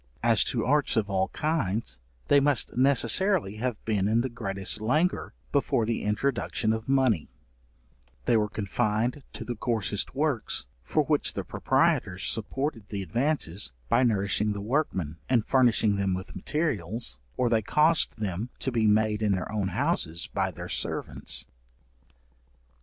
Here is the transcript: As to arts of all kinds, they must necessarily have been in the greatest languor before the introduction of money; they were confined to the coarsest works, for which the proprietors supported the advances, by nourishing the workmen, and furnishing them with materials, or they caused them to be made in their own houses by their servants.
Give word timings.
As 0.23 0.43
to 0.45 0.65
arts 0.65 0.97
of 0.97 1.11
all 1.11 1.27
kinds, 1.27 1.99
they 2.27 2.39
must 2.39 2.75
necessarily 2.75 3.57
have 3.57 3.77
been 3.85 4.07
in 4.07 4.21
the 4.21 4.29
greatest 4.29 4.81
languor 4.81 5.35
before 5.51 5.85
the 5.85 6.01
introduction 6.01 6.73
of 6.73 6.89
money; 6.89 7.29
they 8.25 8.35
were 8.35 8.49
confined 8.49 9.21
to 9.33 9.45
the 9.45 9.53
coarsest 9.53 10.15
works, 10.15 10.65
for 10.83 11.03
which 11.03 11.33
the 11.33 11.43
proprietors 11.43 12.25
supported 12.27 12.89
the 12.89 13.03
advances, 13.03 13.73
by 13.89 14.01
nourishing 14.01 14.53
the 14.53 14.59
workmen, 14.61 15.17
and 15.29 15.45
furnishing 15.45 15.97
them 15.97 16.15
with 16.15 16.35
materials, 16.35 17.19
or 17.37 17.47
they 17.47 17.61
caused 17.61 18.17
them 18.17 18.49
to 18.57 18.71
be 18.71 18.87
made 18.87 19.21
in 19.21 19.33
their 19.33 19.51
own 19.51 19.67
houses 19.67 20.27
by 20.33 20.49
their 20.49 20.67
servants. 20.67 21.45